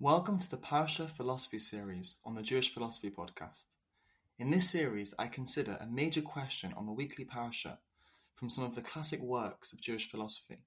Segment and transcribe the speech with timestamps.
[0.00, 3.74] Welcome to the Parasha Philosophy series on the Jewish Philosophy Podcast.
[4.38, 7.80] In this series, I consider a major question on the weekly parasha
[8.36, 10.58] from some of the classic works of Jewish philosophy.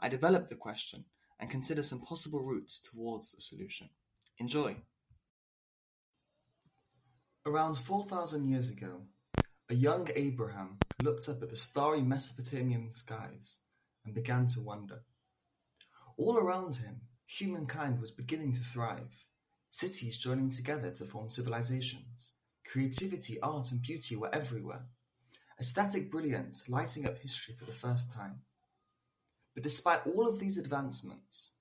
[0.00, 1.04] I develop the question
[1.38, 3.90] and consider some possible routes towards the solution.
[4.38, 4.76] Enjoy!
[7.44, 9.02] Around 4,000 years ago,
[9.68, 13.60] a young Abraham looked up at the starry Mesopotamian skies
[14.06, 15.02] and began to wonder.
[16.16, 17.02] All around him,
[17.40, 19.26] humankind was beginning to thrive,
[19.70, 22.32] cities joining together to form civilizations.
[22.64, 24.86] Creativity, art, and beauty were everywhere,
[25.60, 28.40] aesthetic brilliance lighting up history for the first time.
[29.52, 31.54] But despite all of these advancements,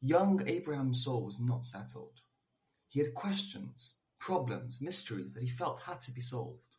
[0.00, 2.20] young Abraham's soul was not settled.
[2.88, 6.76] He had questions, problems, mysteries that he felt had to be solved.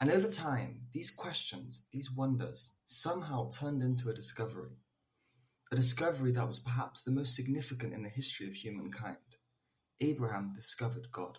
[0.00, 4.78] And over time, these questions, these wonders, somehow turned into a discovery
[5.72, 9.16] a discovery that was perhaps the most significant in the history of humankind.
[10.00, 11.38] Abraham discovered God.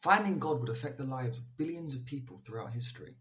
[0.00, 3.16] Finding God would affect the lives of billions of people throughout history.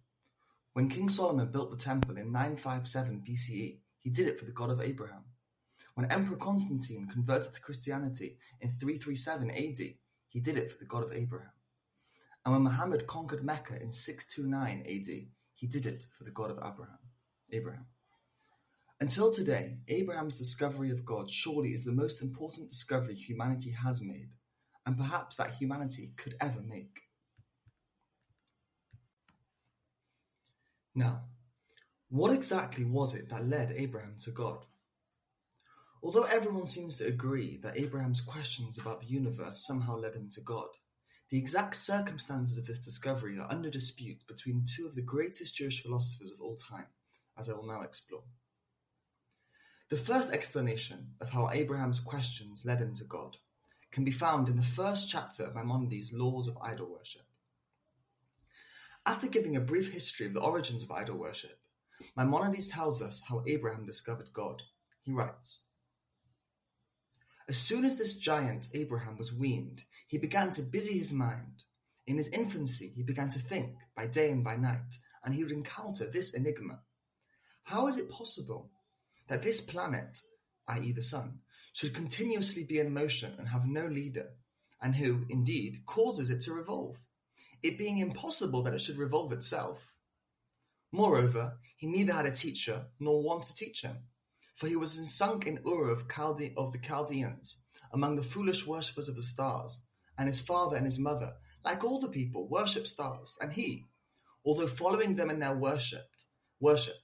[0.73, 4.69] When King Solomon built the temple in 957 BCE, he did it for the God
[4.69, 5.23] of Abraham.
[5.95, 9.77] When Emperor Constantine converted to Christianity in 337 AD,
[10.29, 11.51] he did it for the God of Abraham.
[12.45, 16.57] And when Muhammad conquered Mecca in 629 AD, he did it for the God of
[16.57, 16.99] Abraham.
[17.51, 17.85] Abraham.
[19.03, 24.29] Until today, Abraham's discovery of God surely is the most important discovery humanity has made,
[24.85, 27.01] and perhaps that humanity could ever make.
[30.95, 31.23] Now,
[32.07, 34.63] what exactly was it that led Abraham to God?
[36.01, 40.39] Although everyone seems to agree that Abraham's questions about the universe somehow led him to
[40.39, 40.69] God,
[41.29, 45.83] the exact circumstances of this discovery are under dispute between two of the greatest Jewish
[45.83, 46.87] philosophers of all time,
[47.37, 48.23] as I will now explore.
[49.89, 53.37] The first explanation of how Abraham's questions led him to God
[53.91, 57.23] can be found in the first chapter of Maimonides' Laws of Idol Worship.
[59.05, 61.59] After giving a brief history of the origins of idol worship,
[62.15, 64.63] Maimonides tells us how Abraham discovered God.
[65.01, 65.63] He writes
[67.49, 71.63] As soon as this giant Abraham was weaned, he began to busy his mind.
[72.07, 75.51] In his infancy, he began to think by day and by night, and he would
[75.53, 76.79] encounter this enigma
[77.65, 78.71] How is it possible
[79.27, 80.19] that this planet,
[80.67, 81.39] i.e., the Sun,
[81.73, 84.29] should continuously be in motion and have no leader,
[84.81, 87.05] and who, indeed, causes it to revolve,
[87.63, 89.93] it being impossible that it should revolve itself.
[90.91, 93.97] Moreover, he neither had a teacher nor one to teach him,
[94.53, 99.07] for he was sunk in Ur of, Chalde- of the Chaldeans, among the foolish worshippers
[99.07, 99.83] of the stars,
[100.17, 103.85] and his father and his mother, like all the people, worship stars, and he,
[104.45, 106.05] although following them in their worship,
[106.59, 106.97] worship,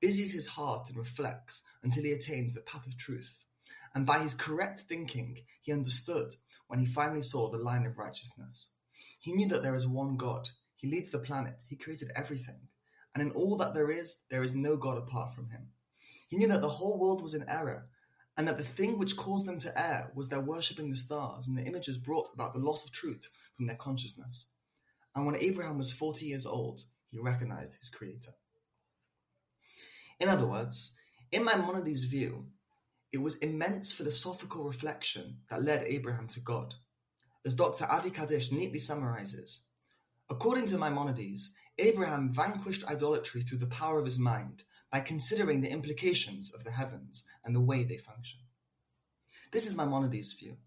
[0.00, 3.44] busies his heart and reflects until he attains the path of truth.
[3.94, 6.34] And by his correct thinking, he understood
[6.68, 8.72] when he finally saw the line of righteousness.
[9.18, 10.48] He knew that there is one God.
[10.76, 11.64] He leads the planet.
[11.68, 12.68] He created everything.
[13.14, 15.68] And in all that there is, there is no God apart from him.
[16.28, 17.88] He knew that the whole world was in error,
[18.36, 21.58] and that the thing which caused them to err was their worshipping the stars and
[21.58, 24.46] the images brought about the loss of truth from their consciousness.
[25.14, 28.30] And when Abraham was 40 years old, he recognized his creator.
[30.20, 30.98] In other words,
[31.32, 32.46] in Maimonides' view,
[33.10, 36.74] it was immense philosophical reflection that led Abraham to God.
[37.44, 37.86] As Dr.
[37.86, 39.66] Avi Kadish neatly summarizes,
[40.28, 45.70] according to Maimonides, Abraham vanquished idolatry through the power of his mind by considering the
[45.70, 48.40] implications of the heavens and the way they function.
[49.52, 50.58] This is Maimonides' view.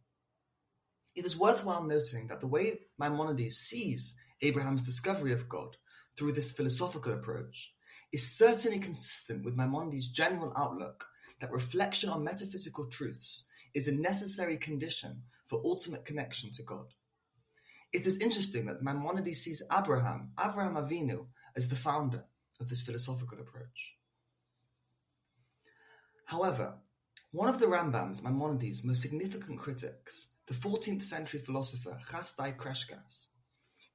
[1.15, 5.77] It is worthwhile noting that the way Maimonides sees Abraham's discovery of God
[6.17, 7.73] through this philosophical approach
[8.11, 11.07] is certainly consistent with Maimonides' general outlook
[11.39, 16.93] that reflection on metaphysical truths is a necessary condition for ultimate connection to God.
[17.91, 22.23] It is interesting that Maimonides sees Abraham, Avraham Avinu, as the founder
[22.59, 23.95] of this philosophical approach.
[26.25, 26.75] However,
[27.31, 33.27] one of the Rambam's Maimonides' most significant critics, the 14th century philosopher Chasdai Crescas,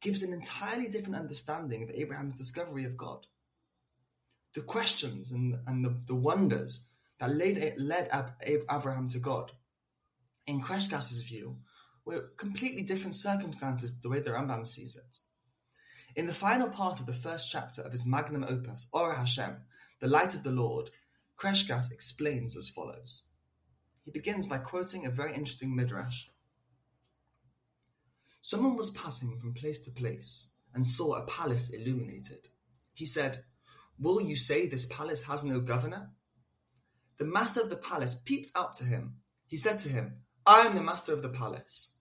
[0.01, 3.27] gives an entirely different understanding of Abraham's discovery of God
[4.59, 6.89] the questions and, and the, the wonders
[7.21, 9.53] that led, led Ab- Abraham to God,
[10.49, 11.59] in Crescas's view,
[12.05, 15.19] were completely different circumstances to the way the Rambam sees it.
[16.17, 19.59] In the final part of the first chapter of his magnum opus, Or Hashem,
[20.01, 20.91] the Light of the Lord,
[21.37, 23.27] Crescas explains as follows.
[24.05, 26.31] He begins by quoting a very interesting midrash.
[28.41, 32.49] Someone was passing from place to place and saw a palace illuminated.
[32.93, 33.45] He said,
[34.01, 36.11] Will you say this palace has no governor?
[37.19, 39.17] The master of the palace peeped out to him,
[39.47, 41.97] He said to him, I am the master of the palace.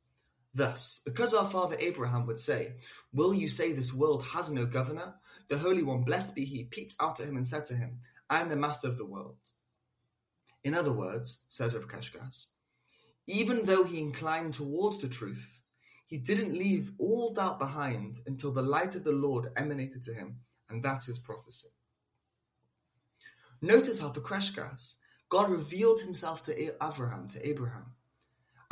[0.54, 2.76] Thus, because our father Abraham would say,
[3.14, 5.16] Will you say this world has no governor?
[5.50, 8.00] The Holy One, blessed be he, peeped out at him and said to him,
[8.30, 9.38] I am the master of the world.
[10.64, 12.48] In other words, says Rav Crescas,
[13.26, 15.62] even though he inclined towards the truth,
[16.06, 20.40] he didn't leave all doubt behind until the light of the Lord emanated to him,
[20.70, 21.70] and that is prophecy.
[23.62, 25.00] Notice how for Crescas,
[25.30, 27.94] God revealed himself to Abraham, to Abraham.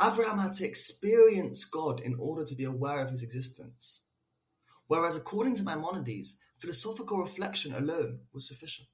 [0.00, 4.04] Abraham had to experience God in order to be aware of his existence.
[4.86, 8.88] Whereas, according to Maimonides, philosophical reflection alone was sufficient.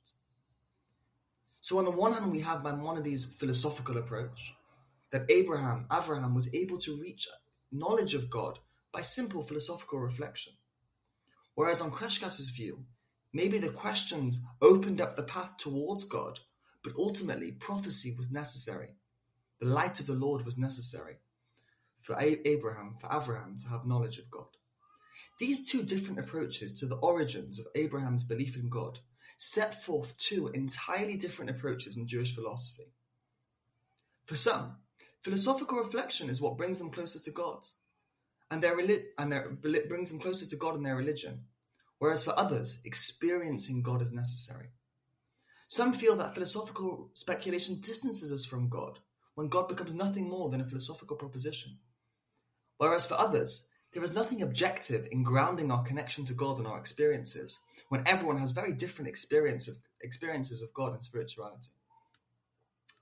[1.60, 4.54] So, on the one hand, we have Maimonides' philosophical approach
[5.10, 7.28] that Abraham, Abraham, was able to reach
[7.70, 8.58] knowledge of God
[8.92, 10.54] by simple philosophical reflection.
[11.54, 12.84] Whereas, on Crescas's view,
[13.32, 16.40] maybe the questions opened up the path towards God,
[16.82, 18.96] but ultimately prophecy was necessary.
[19.60, 21.18] The light of the Lord was necessary
[22.02, 24.48] for Abraham, for Abraham to have knowledge of God.
[25.38, 28.98] These two different approaches to the origins of Abraham's belief in God
[29.38, 32.92] set forth two entirely different approaches in Jewish philosophy.
[34.24, 34.76] For some,
[35.22, 37.66] philosophical reflection is what brings them closer to God,
[38.50, 38.78] and their,
[39.18, 41.44] and their brings them closer to God in their religion,
[42.02, 44.70] whereas for others, experiencing God is necessary.
[45.68, 48.98] Some feel that philosophical speculation distances us from God
[49.36, 51.78] when God becomes nothing more than a philosophical proposition.
[52.78, 56.76] Whereas for others, there is nothing objective in grounding our connection to God and our
[56.76, 61.70] experiences when everyone has very different experience of, experiences of God and spirituality.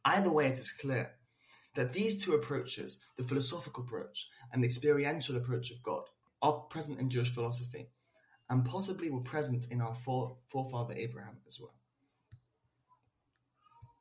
[0.05, 1.12] Either way, it is clear
[1.75, 6.03] that these two approaches, the philosophical approach and the experiential approach of God,
[6.43, 7.88] are present in Jewish philosophy
[8.50, 11.80] and possibly were present in our forefather Abraham as well.